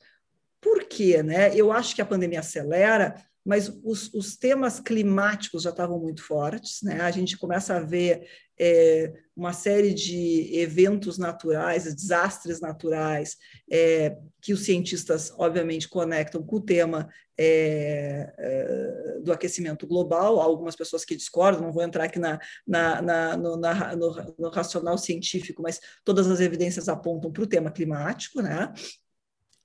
Por 0.61 0.85
quê? 0.85 1.23
Né? 1.23 1.55
Eu 1.55 1.71
acho 1.71 1.95
que 1.95 2.03
a 2.03 2.07
pandemia 2.07 2.41
acelera, 2.41 3.15
mas 3.47 3.73
os, 3.85 4.13
os 4.13 4.37
temas 4.37 4.81
climáticos 4.81 5.63
já 5.63 5.71
estavam 5.71 6.01
muito 6.01 6.21
fortes, 6.21 6.83
né? 6.83 7.01
A 7.01 7.13
gente 7.13 7.39
começa 7.39 7.77
a 7.77 7.81
ver 7.81 8.27
é, 8.59 9.13
uma 9.37 9.53
série 9.53 9.95
de 9.95 10.51
eventos 10.53 11.17
naturais, 11.17 11.85
desastres 11.95 12.61
naturais, 12.61 13.37
é, 13.71 14.17
que 14.43 14.53
os 14.53 14.65
cientistas, 14.65 15.33
obviamente, 15.39 15.89
conectam 15.89 16.43
com 16.43 16.57
o 16.57 16.61
tema 16.61 17.09
é, 17.39 18.35
é, 18.37 19.21
do 19.23 19.33
aquecimento 19.33 19.87
global. 19.87 20.41
Há 20.41 20.45
algumas 20.45 20.75
pessoas 20.75 21.05
que 21.05 21.15
discordam, 21.15 21.63
não 21.63 21.73
vou 21.73 21.85
entrar 21.85 22.05
aqui 22.05 22.19
na, 22.19 22.41
na, 22.67 23.01
na, 23.01 23.37
no, 23.37 23.57
na 23.57 23.95
no, 23.95 24.35
no, 24.37 24.49
racional 24.49 24.99
científico, 24.99 25.63
mas 25.63 25.79
todas 26.05 26.29
as 26.29 26.41
evidências 26.41 26.89
apontam 26.89 27.31
para 27.31 27.45
o 27.45 27.47
tema 27.47 27.71
climático, 27.71 28.43
né? 28.43 28.75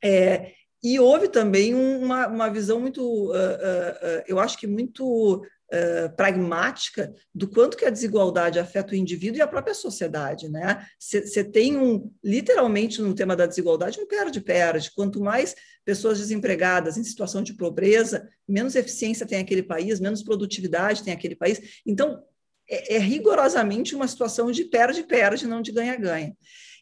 É, 0.03 0.60
e 0.83 0.99
houve 0.99 1.27
também 1.27 1.75
uma, 1.75 2.27
uma 2.27 2.49
visão 2.49 2.79
muito, 2.79 3.01
uh, 3.01 3.31
uh, 3.31 3.33
uh, 3.33 4.23
eu 4.27 4.39
acho 4.39 4.57
que 4.57 4.67
muito 4.67 5.41
pragmática 6.17 7.13
do 7.33 7.47
quanto 7.47 7.77
que 7.77 7.85
a 7.85 7.89
desigualdade 7.89 8.59
afeta 8.59 8.91
o 8.91 8.97
indivíduo 8.97 9.37
e 9.37 9.41
a 9.41 9.47
própria 9.47 9.73
sociedade, 9.73 10.49
né? 10.49 10.85
Você 10.99 11.45
tem 11.45 11.77
um, 11.77 12.11
literalmente 12.21 13.01
no 13.01 13.15
tema 13.15 13.37
da 13.37 13.45
desigualdade, 13.45 13.97
um 13.97 14.05
perde-perde. 14.05 14.91
Quanto 14.93 15.21
mais 15.21 15.55
pessoas 15.85 16.17
desempregadas 16.17 16.97
em 16.97 17.03
situação 17.05 17.41
de 17.41 17.53
pobreza, 17.53 18.27
menos 18.45 18.75
eficiência 18.75 19.25
tem 19.25 19.39
aquele 19.39 19.63
país, 19.63 20.01
menos 20.01 20.21
produtividade 20.21 21.03
tem 21.03 21.13
aquele 21.13 21.37
país. 21.37 21.61
Então, 21.85 22.21
é, 22.69 22.95
é 22.95 22.97
rigorosamente 22.97 23.95
uma 23.95 24.09
situação 24.09 24.51
de 24.51 24.65
perde-perde, 24.65 25.47
não 25.47 25.61
de 25.61 25.71
ganha-ganha. 25.71 26.35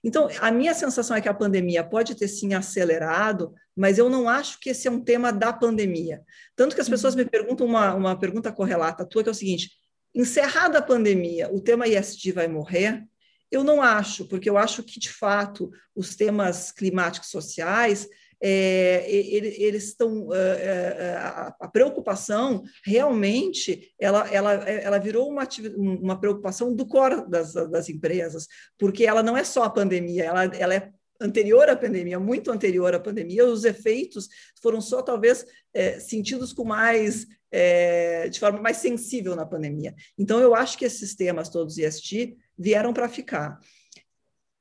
Então, 0.03 0.29
a 0.39 0.49
minha 0.51 0.73
sensação 0.73 1.15
é 1.15 1.21
que 1.21 1.27
a 1.27 1.33
pandemia 1.33 1.83
pode 1.83 2.15
ter 2.15 2.27
sim 2.27 2.53
acelerado, 2.53 3.53
mas 3.75 3.97
eu 3.97 4.09
não 4.09 4.29
acho 4.29 4.59
que 4.59 4.69
esse 4.69 4.87
é 4.87 4.91
um 4.91 5.03
tema 5.03 5.31
da 5.31 5.51
pandemia. 5.51 6.21
Tanto 6.55 6.73
que 6.73 6.81
as 6.81 6.87
pessoas 6.87 7.15
me 7.15 7.25
perguntam 7.25 7.67
uma, 7.67 7.93
uma 7.93 8.17
pergunta 8.17 8.51
correlata 8.51 9.05
tua, 9.05 9.23
que 9.23 9.29
é 9.29 9.31
o 9.31 9.35
seguinte: 9.35 9.71
encerrada 10.15 10.79
a 10.79 10.81
pandemia, 10.81 11.49
o 11.53 11.59
tema 11.59 11.87
ISD 11.87 12.31
vai 12.31 12.47
morrer? 12.47 13.03
Eu 13.51 13.63
não 13.63 13.81
acho, 13.81 14.25
porque 14.25 14.49
eu 14.49 14.57
acho 14.57 14.83
que, 14.83 14.99
de 14.99 15.09
fato, 15.09 15.71
os 15.95 16.15
temas 16.15 16.71
climáticos 16.71 17.29
sociais 17.29 18.07
é, 18.41 19.05
eles 19.09 19.85
estão 19.85 20.33
é, 20.33 20.37
é, 20.37 21.17
a 21.59 21.67
preocupação 21.67 22.63
realmente 22.85 23.93
ela, 23.99 24.27
ela, 24.29 24.53
ela 24.53 24.97
virou 24.97 25.29
uma, 25.29 25.47
uma 25.75 26.19
preocupação 26.19 26.73
do 26.73 26.87
core 26.87 27.29
das, 27.29 27.53
das 27.53 27.89
empresas, 27.89 28.47
porque 28.77 29.05
ela 29.05 29.21
não 29.21 29.35
é 29.35 29.43
só 29.43 29.63
a 29.63 29.69
pandemia, 29.69 30.23
ela, 30.25 30.45
ela 30.45 30.73
é 30.73 30.89
anterior 31.19 31.67
à 31.69 31.75
pandemia, 31.75 32.19
muito 32.19 32.49
anterior 32.49 32.93
à 32.93 32.99
pandemia, 32.99 33.45
os 33.45 33.65
efeitos 33.65 34.29
foram 34.61 34.79
só 34.79 35.01
talvez 35.01 35.45
é, 35.73 35.99
sentidos 35.99 36.53
com 36.53 36.63
mais 36.63 37.27
é, 37.51 38.29
de 38.29 38.39
forma 38.39 38.61
mais 38.61 38.77
sensível 38.77 39.35
na 39.35 39.45
pandemia. 39.45 39.93
Então 40.17 40.39
eu 40.39 40.55
acho 40.55 40.77
que 40.77 40.85
esses 40.85 41.15
temas 41.15 41.49
todos 41.49 41.77
ESG 41.77 42.37
vieram 42.57 42.93
para 42.93 43.09
ficar. 43.09 43.59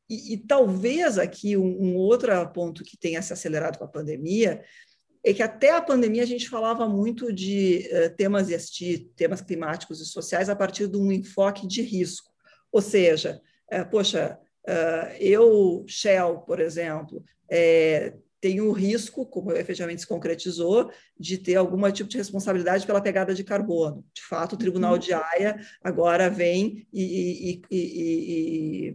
E, 0.09 0.35
e 0.35 0.37
talvez 0.39 1.19
aqui 1.19 1.57
um, 1.57 1.83
um, 1.83 1.97
outro 1.97 2.31
ponto 2.51 2.83
que 2.83 2.97
tenha 2.97 3.21
se 3.21 3.33
acelerado 3.33 3.79
com 3.79 3.85
a 3.85 3.89
pandemia 3.89 4.63
é 5.25 5.35
que 5.35 5.43
até 5.43 5.73
a 5.73 5.83
pandemia 5.83 6.23
a 6.23 6.27
gente 6.27 6.49
falava 6.49 6.89
muito 6.89 7.33
de 7.33 7.89
uh, 7.93 8.17
temas 8.17 8.49
ESG, 8.49 9.11
temas 9.17 9.41
climáticos 9.41 10.01
e 10.01 10.07
sociais, 10.07 10.49
a 10.49 10.57
partir 10.57 10.87
de 10.87 10.97
um 10.97 11.13
enfoque 11.13 11.67
de 11.67 11.83
risco. 11.83 12.33
Ou 12.73 12.81
seja, 12.81 13.41
uh, 13.73 13.89
poxa, 13.91 14.39
uh, 14.67 15.17
eu, 15.19 15.85
Shell, 15.87 16.39
por 16.39 16.61
exemplo, 16.61 17.23
é, 17.51 18.15
tenho 18.41 18.69
o 18.69 18.73
risco, 18.73 19.27
como 19.27 19.53
efetivamente 19.53 20.03
se 20.03 20.07
concretizou, 20.07 20.91
de 21.19 21.39
ter 21.39 21.57
algum 21.57 21.91
tipo 21.91 22.09
de 22.09 22.17
responsabilidade 22.17 22.87
pela 22.87 23.01
pegada 23.01 23.35
de 23.35 23.43
carbono. 23.43 24.05
De 24.15 24.23
fato, 24.23 24.55
o 24.55 24.59
Tribunal 24.59 24.93
uhum. 24.93 24.99
de 24.99 25.13
Haia 25.13 25.59
agora 25.83 26.31
vem 26.31 26.87
e, 26.93 27.03
e, 27.03 27.63
e, 27.71 28.89
e 28.89 28.95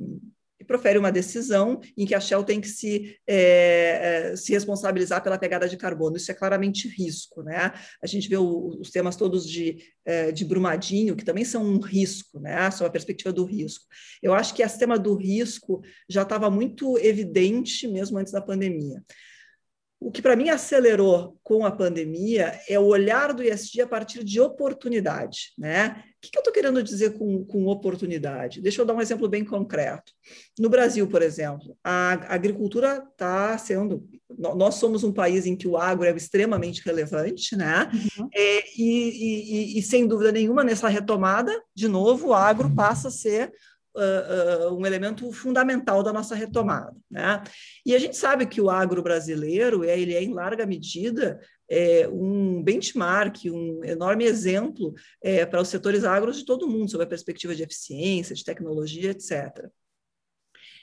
profere 0.66 0.98
uma 0.98 1.12
decisão 1.12 1.80
em 1.98 2.06
que 2.06 2.16
a 2.16 2.20
Shell 2.20 2.44
tem 2.44 2.60
que 2.60 2.68
se, 2.68 3.18
é, 3.28 4.32
é, 4.32 4.36
se 4.36 4.54
responsabilizar 4.54 5.24
pela 5.24 5.38
pegada 5.38 5.68
de 5.68 5.78
carbono. 5.78 6.18
Isso 6.18 6.32
é 6.32 6.36
claramente 6.36 6.88
risco. 6.88 7.44
Né? 7.44 7.72
A 8.02 8.08
gente 8.08 8.28
vê 8.30 8.38
o, 8.38 8.78
os 8.80 8.90
temas 8.90 9.16
todos 9.16 9.48
de, 9.48 9.78
é, 10.06 10.32
de 10.32 10.46
Brumadinho, 10.46 11.16
que 11.16 11.26
também 11.26 11.46
são 11.46 11.64
um 11.64 11.80
risco, 11.80 12.40
né? 12.40 12.56
a 12.56 12.90
perspectiva 12.90 13.32
do 13.32 13.46
risco. 13.46 13.86
Eu 14.22 14.34
acho 14.34 14.54
que 14.54 14.64
esse 14.64 14.78
tema 14.78 14.98
do 14.98 15.16
risco 15.16 15.82
já 16.10 16.24
estava 16.24 16.50
muito 16.50 16.98
evidente 16.98 17.88
mesmo 17.88 18.18
antes 18.18 18.34
da 18.34 18.42
pandemia. 18.42 19.04
O 20.04 20.12
que 20.12 20.22
para 20.22 20.36
mim 20.36 20.50
acelerou 20.50 21.40
com 21.42 21.66
a 21.66 21.72
pandemia 21.72 22.60
é 22.68 22.78
o 22.78 22.86
olhar 22.88 23.34
do 23.34 23.42
ISD 23.42 23.82
a 23.82 23.88
partir 23.88 24.22
de 24.22 24.42
oportunidade. 24.42 25.54
Né? 25.58 26.04
O 26.18 26.22
que, 26.22 26.38
eu 26.38 26.42
estou 26.42 26.54
querendo 26.54 26.84
dizer 26.84 27.18
com, 27.18 27.46
com 27.46 27.68
oportunidade? 27.68 28.62
Deixa 28.62 28.82
eu 28.82 28.86
dar 28.86 28.94
um 28.94 29.02
exemplo 29.02 29.30
bem 29.30 29.46
concreto. 29.46 30.12
No 30.60 30.70
Brasil, 30.70 31.08
por 31.08 31.22
exemplo, 31.22 31.78
a 31.82 32.34
agricultura 32.34 33.02
está 33.12 33.58
sendo. 33.58 34.06
Nós 34.38 34.76
somos 34.76 35.06
um 35.06 35.14
país 35.14 35.46
em 35.46 35.56
que 35.56 35.68
o 35.68 35.78
agro 35.78 36.06
é 36.06 36.16
extremamente 36.16 36.82
relevante, 36.84 37.56
né? 37.56 37.90
Uhum. 37.94 38.28
É, 38.34 38.64
e, 38.78 39.76
e, 39.76 39.80
e, 39.80 39.82
sem 39.82 40.06
dúvida 40.06 40.32
nenhuma, 40.32 40.64
nessa 40.64 40.90
retomada, 40.90 41.54
de 41.74 41.88
novo, 41.88 42.30
o 42.30 42.34
agro 42.34 42.74
passa 42.76 43.08
a 43.08 43.12
ser 43.12 43.54
uh, 43.96 44.74
um 44.76 44.86
elemento 44.86 45.32
fundamental 45.32 46.04
da 46.04 46.14
nossa 46.14 46.36
retomada. 46.36 46.96
Né? 47.10 47.42
E 47.86 47.96
a 47.96 48.00
gente 48.00 48.18
sabe 48.18 48.46
que 48.46 48.62
o 48.62 48.70
agro 48.70 49.02
brasileiro 49.02 49.84
é, 49.84 50.00
ele 50.00 50.14
é, 50.14 50.24
em 50.24 50.34
larga 50.34 50.66
medida, 50.66 51.40
é, 51.70 52.08
um 52.08 52.62
benchmark, 52.62 53.46
um 53.46 53.84
enorme 53.84 54.26
exemplo 54.26 54.94
é, 55.22 55.46
para 55.46 55.62
os 55.62 55.68
setores 55.68 56.04
agros 56.04 56.38
de 56.38 56.46
todo 56.46 56.68
mundo, 56.68 56.90
sob 56.90 57.04
a 57.04 57.08
perspectiva 57.08 57.56
de 57.56 57.64
eficiência, 57.64 58.36
de 58.36 58.44
tecnologia, 58.44 59.12
etc. 59.12 59.70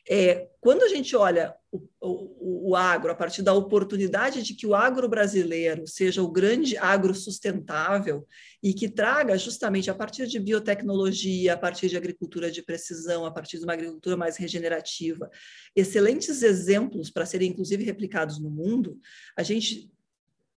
É, 0.08 0.48
quando 0.60 0.82
a 0.82 0.88
gente 0.88 1.14
olha 1.14 1.54
o, 1.70 1.78
o, 2.00 2.70
o, 2.70 2.76
agro 2.76 3.12
a 3.12 3.14
partir 3.14 3.42
da 3.42 3.52
oportunidade 3.52 4.42
de 4.42 4.54
que 4.54 4.66
o 4.66 4.74
agro 4.74 5.08
brasileiro 5.08 5.86
seja 5.86 6.22
o 6.22 6.30
grande 6.30 6.76
agro 6.76 7.14
sustentável 7.14 8.26
e 8.62 8.74
que 8.74 8.88
traga 8.88 9.38
justamente 9.38 9.90
a 9.90 9.94
partir 9.94 10.26
de 10.26 10.40
biotecnologia, 10.40 11.54
a 11.54 11.56
partir 11.56 11.88
de 11.88 11.96
agricultura 11.96 12.50
de 12.50 12.62
precisão, 12.62 13.24
a 13.24 13.30
partir 13.30 13.58
de 13.58 13.64
uma 13.64 13.74
agricultura 13.74 14.16
mais 14.16 14.36
regenerativa, 14.36 15.30
excelentes 15.76 16.42
exemplos 16.42 17.10
para 17.10 17.26
serem 17.26 17.50
inclusive 17.50 17.84
replicados 17.84 18.40
no 18.40 18.50
mundo, 18.50 18.98
a 19.36 19.42
gente 19.42 19.90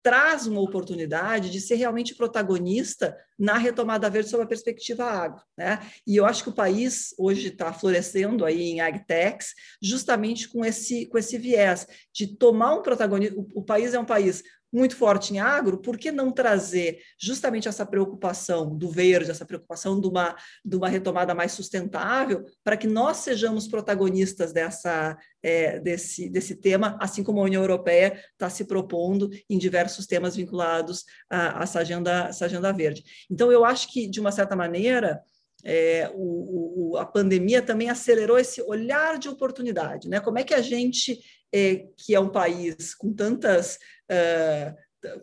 traz 0.04 0.48
uma 0.48 0.62
oportunidade 0.62 1.50
de 1.50 1.62
ser 1.62 1.76
realmente 1.76 2.16
protagonista 2.16 3.16
na 3.38 3.58
retomada 3.58 4.10
verde 4.10 4.30
sob 4.30 4.44
a 4.44 4.48
perspectiva 4.48 5.06
agro. 5.06 5.42
Né? 5.58 5.80
E 6.06 6.16
eu 6.16 6.26
acho 6.26 6.44
que 6.44 6.50
o 6.50 6.56
país 6.56 7.14
hoje 7.18 7.50
está 7.50 7.72
florescendo 7.72 8.46
aí 8.46 8.62
em 8.62 8.82
agtechs 8.82 9.54
justamente 9.82 10.50
com 10.50 10.66
esse, 10.66 11.06
com 11.08 11.18
esse 11.18 11.38
viés 11.38 11.88
de 12.14 12.36
tomar 12.36 12.76
um 12.76 12.82
protagonismo. 12.82 13.48
O, 13.54 13.62
o 13.62 13.64
país 13.64 13.94
é 13.94 14.00
um 14.00 14.06
país 14.06 14.44
muito 14.72 14.96
forte 14.96 15.34
em 15.34 15.40
agro, 15.40 15.78
por 15.78 15.98
que 15.98 16.12
não 16.12 16.32
trazer 16.32 17.00
justamente 17.20 17.68
essa 17.68 17.86
preocupação 17.86 18.76
do 18.76 18.90
verde, 18.90 19.32
essa 19.32 19.46
preocupação 19.46 20.00
de 20.00 20.08
uma, 20.08 20.36
de 20.64 20.76
uma 20.76 20.88
retomada 20.88 21.36
mais 21.36 21.52
sustentável, 21.52 22.46
para 22.64 22.78
que 22.78 22.88
nós 22.88 23.18
sejamos 23.18 23.68
protagonistas 23.68 24.54
dessa, 24.54 25.18
é, 25.44 25.80
desse, 25.80 26.30
desse 26.30 26.56
tema, 26.56 26.98
assim 27.02 27.24
como 27.24 27.42
a 27.42 27.46
União 27.46 27.62
Europeia 27.62 28.20
está 28.32 28.50
se 28.50 28.66
propondo 28.66 29.30
em 29.50 29.58
diversos 29.58 30.06
temas 30.06 30.36
vinculados 30.36 31.04
a, 31.30 31.60
a 31.60 31.64
essa, 31.64 31.80
agenda, 31.80 32.28
essa 32.30 32.46
agenda 32.46 32.72
verde. 32.72 33.04
Então, 33.30 33.52
eu 33.52 33.66
acho 33.66 33.92
que, 33.92 34.08
de 34.08 34.20
uma 34.20 34.32
certa 34.32 34.56
maneira, 34.56 35.22
é, 35.64 36.12
o, 36.14 36.92
o, 36.92 36.98
a 36.98 37.06
pandemia 37.06 37.62
também 37.62 37.90
acelerou 37.90 38.38
esse 38.38 38.62
olhar 38.62 39.18
de 39.18 39.30
oportunidade. 39.30 40.10
Né? 40.10 40.20
Como 40.20 40.40
é 40.40 40.44
que 40.44 40.54
a 40.54 40.62
gente, 40.62 41.20
é, 41.54 41.86
que 41.98 42.14
é 42.16 42.20
um 42.20 42.30
país 42.30 42.96
com 42.96 43.14
tantas. 43.14 43.78
Uh, 44.12 44.76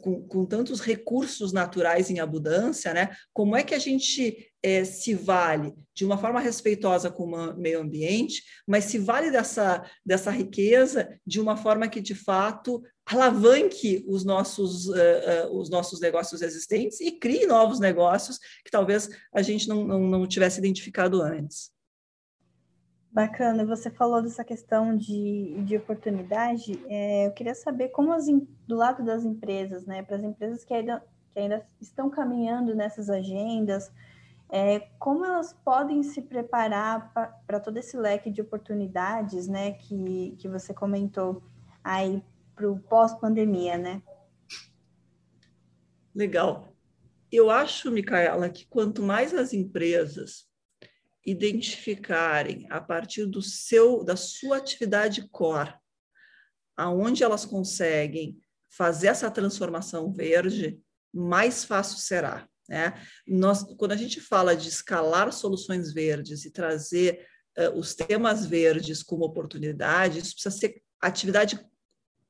com, 0.03 0.27
com, 0.27 0.45
tantos 0.45 0.81
recursos 0.81 1.53
naturais 1.53 2.11
em 2.11 2.19
abundância, 2.19 2.93
né? 2.93 3.11
Como 3.33 3.57
é 3.57 3.63
que 3.63 3.77
a 3.77 3.79
gente 3.79 4.51
é, 4.63 4.85
se 4.85 5.15
vale 5.15 5.73
de 5.95 6.05
uma 6.05 6.19
forma 6.19 6.41
respeitosa 6.41 7.11
com 7.11 7.25
o 7.25 7.57
meio 7.57 7.81
ambiente, 7.81 8.43
mas 8.67 8.87
se 8.87 8.99
vale 8.99 9.31
dessa, 9.31 9.85
dessa 10.05 10.31
riqueza 10.31 11.09
de 11.25 11.41
uma 11.41 11.57
forma 11.57 11.89
que 11.89 12.01
de 12.01 12.15
fato 12.15 12.83
alavanque 13.09 14.05
os 14.07 14.25
nossos, 14.25 14.87
uh, 14.89 15.49
uh, 15.49 15.59
os 15.59 15.71
nossos 15.71 16.01
negócios 16.01 16.43
existentes 16.43 17.01
e 17.01 17.13
crie 17.13 17.47
novos 17.47 17.81
negócios 17.81 18.39
que 18.65 18.71
talvez 18.71 19.09
a 19.33 19.41
gente 19.41 19.69
não, 19.69 19.85
não, 19.85 20.01
não 20.01 20.27
tivesse 20.27 20.59
identificado 20.59 21.23
antes. 21.23 21.73
Bacana, 23.11 23.65
você 23.65 23.91
falou 23.91 24.23
dessa 24.23 24.45
questão 24.45 24.95
de, 24.95 25.63
de 25.65 25.77
oportunidade. 25.77 26.79
É, 26.89 27.27
eu 27.27 27.33
queria 27.33 27.55
saber 27.55 27.89
como 27.89 28.13
as, 28.13 28.27
do 28.27 28.77
lado 28.77 29.03
das 29.03 29.25
empresas, 29.25 29.87
né, 29.87 30.03
para 30.03 30.17
as 30.17 30.23
empresas 30.23 30.63
que 30.63 30.75
ainda, 30.75 31.03
que 31.33 31.41
ainda 31.41 31.67
estão 31.81 32.11
caminhando 32.11 32.75
nessas 32.75 33.09
agendas, 33.09 33.91
é, 34.51 34.81
como 34.99 35.25
elas 35.25 35.55
podem 35.65 36.03
se 36.03 36.21
preparar 36.21 37.13
para 37.47 37.59
todo 37.59 37.79
esse 37.79 37.97
leque 37.97 38.31
de 38.31 38.43
oportunidades, 38.43 39.49
né, 39.49 39.73
que, 39.73 40.37
que 40.39 40.49
você 40.49 40.75
comentou 40.75 41.43
aí 41.83 42.23
para 42.59 42.69
o 42.69 42.81
pós-pandemia, 42.81 43.79
né? 43.79 44.03
Legal. 46.13 46.75
eu 47.31 47.49
acho, 47.49 47.91
Micaela, 47.93 48.51
que 48.51 48.67
quanto 48.67 49.01
mais 49.03 49.33
as 49.33 49.53
empresas 49.53 50.49
identificarem 51.25 52.67
a 52.71 52.81
partir 52.81 53.27
do 53.27 53.41
seu 53.41 54.03
da 54.03 54.17
sua 54.17 54.57
atividade 54.57 55.29
core, 55.29 55.75
aonde 56.77 57.23
elas 57.23 57.45
conseguem 57.45 58.41
fazer 58.69 59.09
essa 59.09 59.31
transformação 59.31 60.13
verde, 60.13 60.81
mais 61.15 61.65
fácil 61.65 61.99
será. 61.99 62.49
Né? 62.69 62.95
Nós, 63.27 63.63
quando 63.77 63.93
a 63.93 63.97
gente 63.97 64.21
fala 64.21 64.57
de 64.57 64.69
escalar 64.69 65.33
soluções 65.33 65.93
verdes 65.93 66.45
e 66.45 66.51
trazer 66.51 67.27
uh, 67.57 67.79
os 67.79 67.95
temas 67.95 68.45
verdes 68.45 69.03
como 69.03 69.25
oportunidade, 69.25 70.19
isso 70.19 70.35
precisa 70.35 70.57
ser 70.57 70.83
atividade 71.01 71.59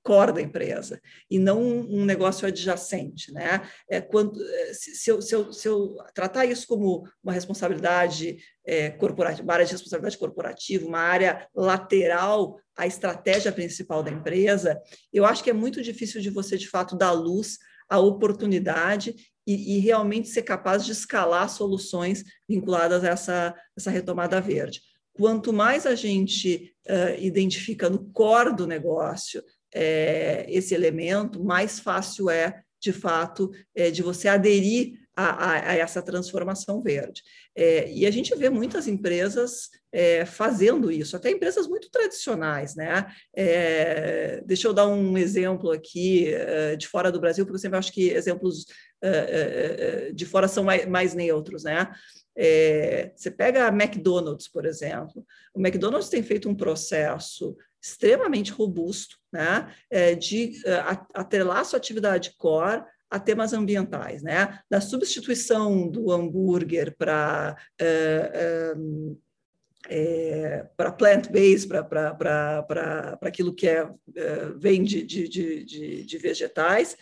core 0.08 0.32
da 0.32 0.40
empresa 0.40 0.98
e 1.30 1.38
não 1.38 1.60
um, 1.62 2.02
negócio 2.02 2.48
adjacente, 2.48 3.30
né? 3.30 3.60
É 3.90 4.00
quando 4.00 4.42
é, 4.42 4.72
se, 4.72 4.94
se, 4.94 5.10
eu, 5.10 5.20
se, 5.20 5.34
eu, 5.34 5.52
se 5.52 5.68
eu 5.68 5.96
tratar 6.14 6.46
isso 6.46 6.66
como 6.66 7.06
uma 7.22 7.34
responsabilidade 7.34 8.38
é, 8.64 8.88
corporativa, 8.88 9.42
uma 9.42 9.52
área 9.52 9.66
de 9.66 9.72
responsabilidade 9.72 10.16
corporativa, 10.16 10.86
uma 10.86 10.98
área 10.98 11.46
lateral 11.54 12.58
à 12.74 12.86
estratégia 12.86 13.52
principal 13.52 14.02
da 14.02 14.10
empresa, 14.10 14.80
eu 15.12 15.26
acho 15.26 15.44
que 15.44 15.50
é 15.50 15.52
muito 15.52 15.82
difícil 15.82 16.22
de 16.22 16.30
você 16.30 16.56
de 16.56 16.70
fato 16.70 16.96
dar 16.96 17.12
luz 17.12 17.58
à 17.86 17.98
oportunidade 17.98 19.14
e, 19.46 19.76
e 19.76 19.78
realmente 19.78 20.28
ser 20.28 20.42
capaz 20.42 20.86
de 20.86 20.92
escalar 20.92 21.50
soluções 21.50 22.24
vinculadas 22.48 23.04
a 23.04 23.08
essa, 23.08 23.54
essa 23.76 23.90
retomada 23.90 24.40
verde. 24.40 24.80
Quanto 25.12 25.52
mais 25.52 25.84
a 25.84 25.96
gente 25.96 26.72
uh, 26.88 27.20
identifica 27.20 27.90
no 27.90 28.08
core 28.12 28.54
do 28.54 28.68
negócio 28.68 29.42
é, 29.74 30.46
esse 30.48 30.74
elemento, 30.74 31.42
mais 31.42 31.78
fácil 31.78 32.30
é, 32.30 32.62
de 32.80 32.92
fato, 32.92 33.50
é, 33.74 33.90
de 33.90 34.02
você 34.02 34.28
aderir 34.28 34.98
a, 35.18 35.30
a, 35.30 35.70
a 35.70 35.74
essa 35.74 36.00
transformação 36.00 36.80
verde. 36.80 37.22
É, 37.56 37.90
e 37.90 38.06
a 38.06 38.10
gente 38.10 38.32
vê 38.36 38.48
muitas 38.48 38.86
empresas 38.86 39.68
é, 39.90 40.24
fazendo 40.24 40.92
isso, 40.92 41.16
até 41.16 41.28
empresas 41.28 41.66
muito 41.66 41.90
tradicionais. 41.90 42.76
Né? 42.76 43.04
É, 43.34 44.40
deixa 44.46 44.68
eu 44.68 44.72
dar 44.72 44.86
um 44.86 45.18
exemplo 45.18 45.72
aqui 45.72 46.32
é, 46.32 46.76
de 46.76 46.86
fora 46.86 47.10
do 47.10 47.18
Brasil, 47.20 47.44
porque 47.44 47.56
eu 47.56 47.60
sempre 47.60 47.78
acho 47.78 47.92
que 47.92 48.10
exemplos 48.10 48.66
é, 49.02 50.12
de 50.14 50.24
fora 50.24 50.46
são 50.46 50.62
mais, 50.62 50.86
mais 50.86 51.14
neutros. 51.14 51.64
Né? 51.64 51.90
você 53.16 53.32
pega 53.32 53.66
a 53.66 53.72
McDonald's, 53.72 54.46
por 54.46 54.64
exemplo. 54.64 55.26
O 55.52 55.58
McDonald's 55.60 56.08
tem 56.08 56.22
feito 56.22 56.48
um 56.48 56.54
processo 56.54 57.56
extremamente 57.80 58.52
robusto, 58.52 59.16
né, 59.32 59.72
é, 59.90 60.14
de 60.14 60.60
é, 60.66 60.78
atrelar 61.14 61.64
sua 61.64 61.78
atividade 61.78 62.34
core 62.36 62.84
a 63.10 63.18
temas 63.18 63.52
ambientais, 63.52 64.22
né, 64.22 64.58
da 64.70 64.80
substituição 64.80 65.88
do 65.88 66.12
hambúrguer 66.12 66.94
para 66.96 67.56
é, 67.80 68.74
é, 69.88 70.66
para 70.76 70.92
plant-based, 70.92 71.68
para 71.68 73.18
aquilo 73.22 73.54
que 73.54 73.68
é, 73.68 73.88
é 74.16 74.50
vem 74.56 74.82
de, 74.82 75.02
de, 75.02 75.28
de, 75.28 76.04
de 76.04 76.18
vegetais, 76.18 76.96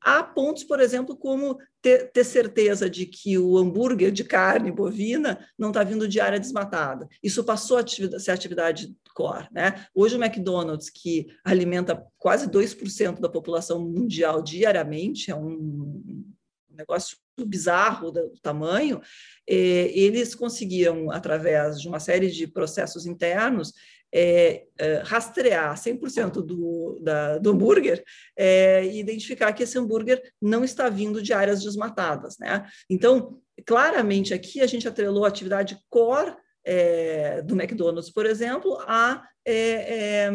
Há 0.00 0.22
pontos, 0.22 0.64
por 0.64 0.80
exemplo, 0.80 1.16
como 1.16 1.58
ter, 1.82 2.10
ter, 2.12 2.24
certeza 2.24 2.88
de 2.88 3.06
que 3.06 3.36
o 3.38 3.58
hambúrguer 3.58 4.12
de 4.12 4.24
carne 4.24 4.70
bovina 4.70 5.44
não 5.58 5.68
está 5.68 5.82
vindo 5.82 6.06
de 6.06 6.20
área 6.20 6.38
desmatada. 6.38 7.08
Isso 7.22 7.42
passou 7.44 7.76
a 7.76 7.80
atividade, 7.80 8.22
ser 8.22 8.30
atividade 8.30 8.96
core. 9.14 9.48
Né? 9.50 9.84
Hoje, 9.92 10.16
o 10.16 10.22
McDonald's, 10.22 10.88
que 10.88 11.26
alimenta 11.44 12.06
quase 12.16 12.48
2% 12.48 13.20
da 13.20 13.28
população 13.28 13.80
mundial 13.80 14.40
diariamente, 14.40 15.30
é 15.30 15.34
um 15.34 16.24
negócio 16.70 17.16
bizarro 17.44 18.12
do 18.12 18.32
tamanho, 18.40 19.00
eh, 19.48 19.90
eles 19.92 20.34
conseguiam, 20.34 21.10
através 21.10 21.80
de 21.80 21.88
uma 21.88 22.00
série 22.00 22.30
de 22.30 22.46
processos 22.46 23.06
internos, 23.06 23.72
é, 24.12 24.64
é, 24.78 25.02
rastrear 25.04 25.74
100% 25.74 26.42
do, 26.42 26.98
da, 27.02 27.38
do 27.38 27.50
hambúrguer 27.50 28.02
é, 28.36 28.84
e 28.84 28.98
identificar 28.98 29.52
que 29.52 29.62
esse 29.62 29.78
hambúrguer 29.78 30.22
não 30.40 30.64
está 30.64 30.88
vindo 30.88 31.22
de 31.22 31.32
áreas 31.32 31.62
desmatadas. 31.62 32.38
Né? 32.38 32.66
Então, 32.88 33.38
claramente 33.66 34.32
aqui 34.32 34.60
a 34.60 34.66
gente 34.66 34.88
atrelou 34.88 35.24
a 35.24 35.28
atividade 35.28 35.78
core 35.90 36.34
é, 36.64 37.42
do 37.42 37.54
McDonald's, 37.54 38.10
por 38.10 38.26
exemplo, 38.26 38.78
a, 38.86 39.22
é, 39.44 40.24
é, 40.24 40.30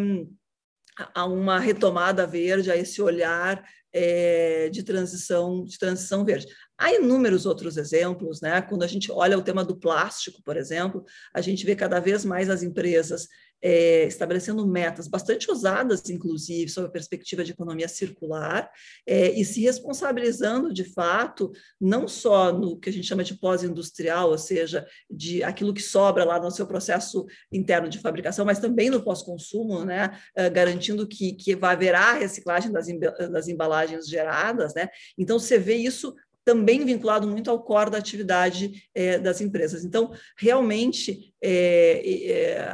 a 1.14 1.26
uma 1.26 1.60
retomada 1.60 2.26
verde, 2.26 2.72
a 2.72 2.78
esse 2.78 3.02
olhar 3.02 3.64
é, 3.94 4.70
de 4.70 4.82
transição 4.84 5.64
de 5.64 5.78
transição 5.78 6.26
verde. 6.26 6.48
Há 6.78 6.92
inúmeros 6.94 7.46
outros 7.46 7.78
exemplos, 7.78 8.42
né? 8.42 8.62
Quando 8.62 8.82
a 8.82 8.88
gente 8.88 9.12
olha 9.12 9.38
o 9.38 9.44
tema 9.44 9.64
do 9.64 9.78
plástico, 9.78 10.42
por 10.44 10.58
exemplo, 10.58 11.06
a 11.34 11.40
gente 11.40 11.64
vê 11.66 11.76
cada 11.76 12.00
vez 12.00 12.26
mais 12.26 12.50
as 12.50 12.64
empresas 12.64 13.28
é, 13.64 14.04
estabelecendo 14.04 14.68
metas 14.68 15.08
bastante 15.08 15.50
ousadas, 15.50 16.10
inclusive, 16.10 16.70
sobre 16.70 16.90
a 16.90 16.92
perspectiva 16.92 17.46
de 17.46 17.54
economia 17.54 17.88
circular, 17.88 18.70
é, 19.08 19.32
e 19.32 19.46
se 19.46 19.62
responsabilizando, 19.62 20.74
de 20.74 20.84
fato, 20.84 21.50
não 21.80 22.06
só 22.06 22.52
no 22.52 22.78
que 22.78 22.90
a 22.90 22.94
gente 22.94 23.08
chama 23.08 23.24
de 23.24 23.36
pós-industrial, 23.36 24.32
ou 24.32 24.38
seja, 24.38 24.86
de 25.10 25.42
aquilo 25.44 25.74
que 25.74 25.82
sobra 25.82 26.26
lá 26.26 26.40
no 26.40 26.52
seu 26.52 26.68
processo 26.68 27.26
interno 27.50 27.88
de 27.88 28.00
fabricação, 28.00 28.44
mas 28.44 28.60
também 28.60 28.90
no 28.90 29.02
pós-consumo, 29.02 29.86
né, 29.86 30.20
é, 30.36 30.50
garantindo 30.50 31.08
que, 31.08 31.32
que 31.32 31.58
haverá 31.62 32.14
reciclagem 32.14 32.70
das, 32.70 32.88
das 33.32 33.48
embalagens 33.48 34.08
geradas. 34.10 34.74
Né? 34.74 34.90
Então, 35.18 35.40
você 35.40 35.58
vê 35.58 35.76
isso 35.76 36.14
também 36.46 36.84
vinculado 36.86 37.28
muito 37.28 37.50
ao 37.50 37.62
core 37.62 37.92
da 37.92 37.98
atividade 37.98 38.84
é, 38.94 39.18
das 39.18 39.42
empresas. 39.42 39.84
Então, 39.84 40.12
realmente, 40.38 41.34
é, 41.42 42.02
é, 42.32 42.68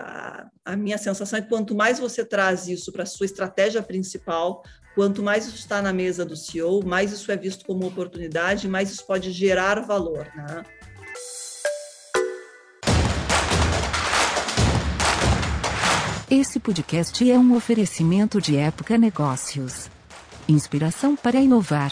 a 0.65 0.75
minha 0.75 0.97
sensação 0.97 1.39
é 1.39 1.41
que 1.41 1.49
quanto 1.49 1.75
mais 1.75 1.99
você 1.99 2.25
traz 2.25 2.67
isso 2.67 2.91
para 2.91 3.03
a 3.03 3.05
sua 3.05 3.25
estratégia 3.25 3.81
principal, 3.81 4.63
quanto 4.95 5.21
mais 5.23 5.47
isso 5.47 5.57
está 5.57 5.81
na 5.81 5.93
mesa 5.93 6.25
do 6.25 6.35
CEO, 6.35 6.85
mais 6.85 7.11
isso 7.11 7.31
é 7.31 7.37
visto 7.37 7.65
como 7.65 7.85
oportunidade, 7.85 8.67
mais 8.67 8.91
isso 8.91 9.05
pode 9.05 9.31
gerar 9.31 9.81
valor. 9.81 10.27
Né? 10.35 10.63
Esse 16.29 16.59
podcast 16.59 17.29
é 17.29 17.37
um 17.39 17.55
oferecimento 17.55 18.39
de 18.39 18.55
Época 18.55 18.99
Negócios. 18.99 19.89
Inspiração 20.47 21.15
para 21.15 21.39
inovar. 21.39 21.91